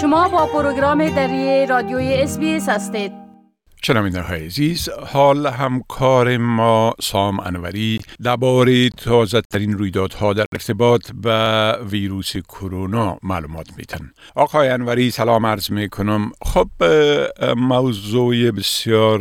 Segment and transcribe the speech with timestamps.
[0.00, 3.19] شما با پروگرام دری رادیوی SBS هستید.
[3.90, 4.88] شنونده های عزیز.
[4.88, 8.00] حال همکار ما سام انوری.
[8.22, 15.70] درباره تازه ترین رویدادها در ارتباط به ویروس کرونا معلومات میتن آقای انوری سلام عرض
[15.70, 16.32] می‌کنم.
[16.42, 16.68] خب
[17.56, 19.20] موضوع بسیار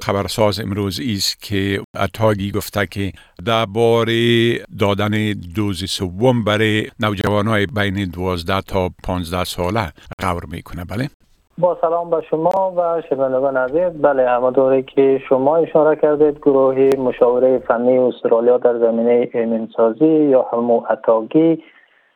[0.00, 3.12] خبرساز امروز است که ATAGI گفته که
[3.44, 10.84] درباره دادن دوز سوم برای نوجوانای بین 12 تا 15 ساله غور می‌کنه.
[10.84, 11.10] بله؟
[11.58, 17.58] با سلام به شما و شنوندگان عزیز بله همانطوری که شما اشاره کردید گروه مشاوره
[17.58, 21.62] فنی استرالیا در زمینه ایمنسازی یا همو اتاگی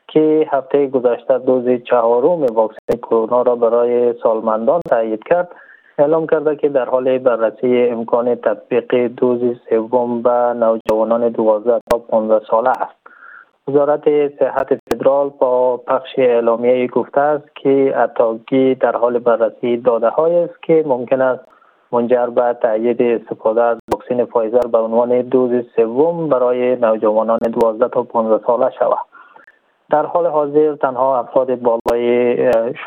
[0.09, 5.48] که هفته گذشته دوز چهارم واکسن کرونا را برای سالمندان تایید کرد.
[5.98, 9.41] اعلام کرده که در حال بررسی امکان تطبیق دوز
[9.71, 13.05] سوم به نوجوانان 12 تا 15 ساله است.
[13.69, 14.05] وزارت
[14.38, 20.62] صحت فدرال با پخش اعلامیه گفته است که ATAGI در حال بررسی داده های است
[20.62, 21.45] که ممکن است
[21.92, 28.02] منجر به تایید استفاده از واکسن فایزر به عنوان دوز سوم برای نوجوانان 12 تا
[28.02, 28.98] 15 ساله شود.
[29.90, 32.36] در حال حاضر تنها افراد بالای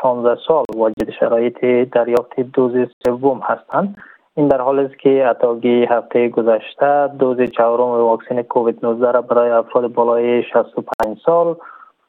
[0.02, 2.72] 16 سال واجد شرایط دریافت دوز
[3.06, 3.96] سوم هستند.
[4.34, 9.50] این در حال است که ATAGI هفته گذشته دوز چهارم واکسن کووید 19 را برای
[9.50, 11.56] افراد بالای 65 سال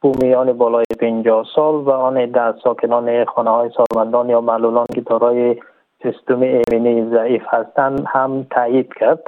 [0.01, 5.55] بومیان بالای 50 سال و آن ده ساکنان خانه های سالمندان یا معلولان که دارای
[6.03, 9.23] سیستم ایمنی ضعیف هستند هم تایید کرد.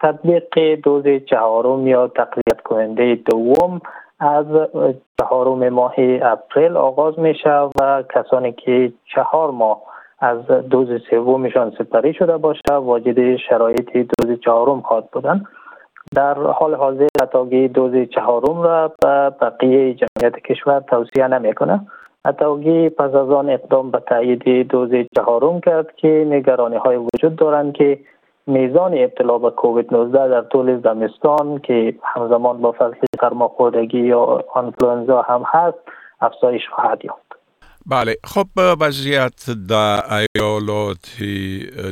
[0.00, 3.80] تطبیق دوز چهارم یا تقویت کننده دوم
[4.20, 4.46] از
[5.20, 7.34] چهارم ماه اپریل آغاز می
[7.80, 9.82] و کسانی که چهار ماه
[10.20, 15.44] از دوز سومشان سپری شده باشه واجد شرایط دوز چهارم خواهد بودن.
[16.14, 21.86] در حال حاضر اتاگی دوز چهارم را به بقیه جمعیت کشور توصیه نمی‌کنه
[22.24, 27.72] اتاگی پس از آن اقدام به تایید دوز چهارم کرد که نگرانی های وجود دارند
[27.72, 27.98] که
[28.46, 35.22] میزان ابتلا به کووید 19 در طول زمستان که همزمان با فصل سرماخوردگی یا آنفلوانزا
[35.22, 35.78] هم هست
[36.20, 37.32] افزایش خواهد یافت
[37.86, 38.46] بله خب
[38.80, 41.16] وضعیت در ایالات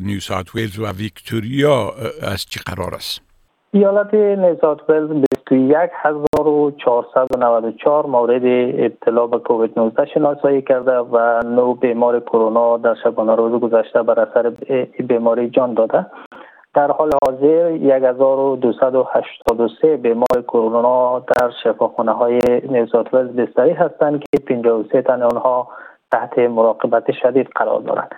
[0.03, 3.30] نیو ساوت ویلز و ویکتوریا از چی قرار است؟
[3.73, 5.11] ایالت نیو ساوت ویلز
[5.51, 8.43] 21494 مورد
[8.79, 14.21] ابتلا به کووید 19 شناسایی کرده و نو بیمار کرونا در شبانه روز گذشته بر
[14.21, 14.51] اثر
[15.09, 16.07] بیماری جان داده.
[16.75, 25.03] در حال حاضر 1283 بیمار کرونا در شفاخانه های نیوزات ولز بستری هستند که 53
[25.03, 25.69] تن آنها
[26.13, 28.11] تحت مراقبت شدید قرار دارند.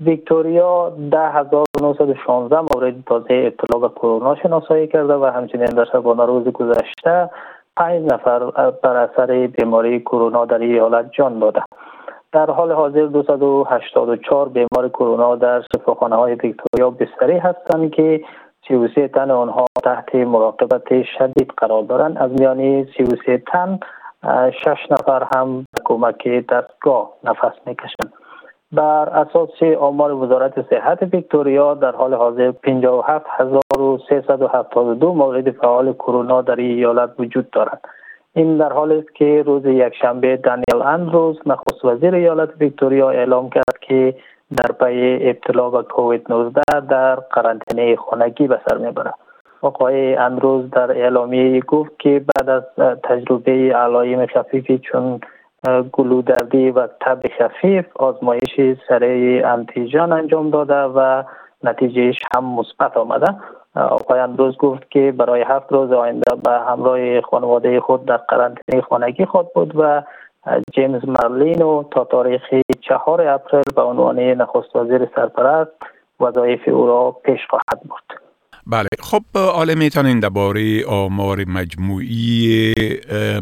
[0.00, 7.30] ویکتوریا 10916 مورد تازه اطلاع به کرونا شناسایی کرده و همچنین در شبانه روز گذشته
[7.76, 8.50] پنج نفر
[8.82, 11.62] بر اثر بیماری کرونا در ایالت جان داده
[12.32, 18.20] در حال حاضر 284 بیمار کرونا در شفاخانه های ویکتوریا بستری هستند که
[18.68, 22.18] 33 تن آنها تحت مراقبت شدید قرار دارند.
[22.18, 23.78] از میان 33 تن
[24.50, 28.12] شش نفر هم کمک دستگاه نفس می‌کشند.
[28.72, 37.10] بر اساس آمار وزارت صحت ویکتوریا در حال حاضر 57372 مورد فعال کرونا در ایالت
[37.18, 37.80] وجود دارد.
[38.34, 43.78] این در حال است که روز یکشنبه دانیل اندروز نخست وزیر ایالت ویکتوریا اعلام کرد
[43.80, 44.14] که
[44.56, 49.14] در پی ابتلا به کووید 19 در قرنطینه خانگی به سر می‌برد.
[49.62, 52.62] آقای اندروز در اعلامیه گفت که بعد از
[53.04, 55.20] تجربه علایم خفیفی چون
[55.92, 61.22] گلودردی و تب خفیف آزمایش سریع انتیجان انجام داده و
[61.64, 63.34] نتیجهش هم مثبت آمده.
[63.74, 69.24] آقای اندروز گفت که برای هفت روز آینده به همراه خانواده خود در قرنطینه خانگی
[69.24, 70.02] خود بود و
[70.72, 72.42] جیمز مرلین تا تاریخ
[72.80, 75.72] چهار اپریل به عنوان نخست وزیر سرپرست
[76.20, 78.29] وظایف او را پیش خواهد برد.
[78.66, 78.88] بله.
[79.00, 82.74] خب حالا می‌تونین درباره آمار مجموعی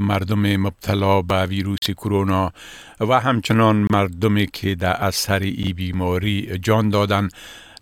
[0.01, 2.51] مردم مبتلا به ویروس کرونا
[3.01, 7.29] و همچنان مردمی که در اثر ای بیماری جان دادن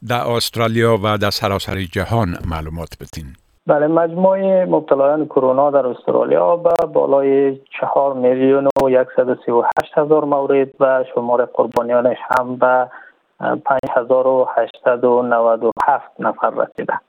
[0.08, 3.26] در استرالیا و در سراسر جهان معلومات بدین.
[3.66, 10.24] بله مجموع مبتلایان کرونا در استرالیا به بالای چهار میلیون و یکصد و هشت هزار
[10.24, 12.88] مورد و شمار قربانیانش هم به
[13.40, 17.00] پنج هزار و هشتد و نود و هفت نفر رسیده.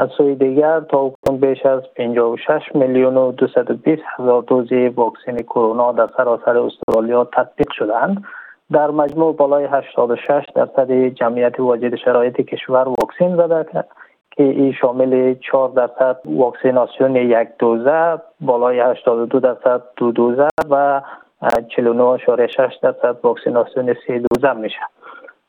[0.00, 5.92] از سوی دیگر تا اکنون بیش از 56 میلیون و 220 هزار دوز واکسن کرونا
[5.92, 8.24] در سراسر استرالیا تطبیق شدند
[8.72, 13.84] در مجموع بالای 86 درصد جمعیت واجد شرایط کشور واکسن زده
[14.30, 21.00] که این شامل 4 درصد واکسیناسیون یک دوزه بالای 82 درصد دو دوزه و
[21.42, 24.80] 49.6 درصد واکسیناسیون سی دوزم میشه.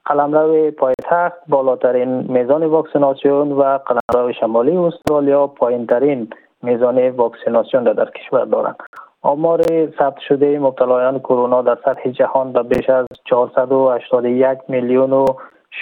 [0.06, 6.27] قلمرو پایتخت بالاترین میزان واکسیناسیون و قلمرو شمالی استرالیا پایین ترین
[6.63, 8.75] میزان واکسیناسیون را در کشور دارند.
[9.21, 9.62] آمار
[10.00, 15.25] ثبت شده مبتلایان کرونا در سطح جهان به بیش از 481 میلیون و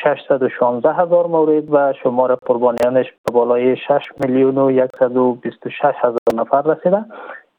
[0.04, 3.88] 616 هزار مورد و شمار قربانیانش به بالای 6
[4.20, 7.06] میلیون و 126 هزار نفر رسیده.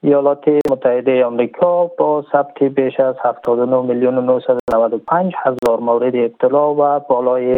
[0.03, 7.01] ایالات متحده آمریکا با ثبت بیش از 79 میلیون و 995 هزار مورد ابتلا و
[7.01, 7.57] بالای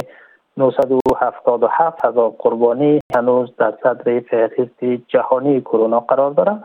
[0.57, 6.65] 977 هزار قربانی هنوز در صدر فهرست جهانی کرونا قرار دارد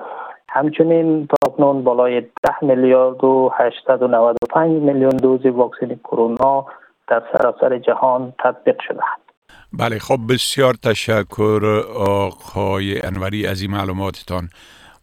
[0.50, 2.30] همچنین تاکنون بالای 10
[2.62, 6.65] میلیارد و 895 میلیون دوز واکسن کرونا
[7.07, 9.27] در سراسر جهان تطبیق شده است.
[9.73, 14.50] بله خب بسیار تشکر آقای انوری از این معلوماتتان.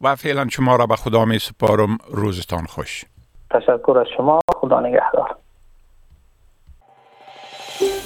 [0.05, 3.05] و فعلا شما را به خدا می سپارم روزتان خوش
[3.51, 5.37] تشکر از شما خدا نگهدار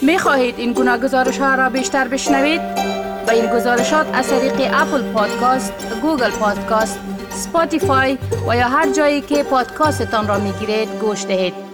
[0.02, 2.60] می خواهید این گونه گزارش ها را بیشتر بشنوید؟
[3.26, 7.00] با این گزارشات از طریق Apple Podcast، Google Podcast،
[7.30, 8.18] Spotify
[8.48, 11.67] و یا هر جایی که پادکاستتان را می گیرید گوش دهید.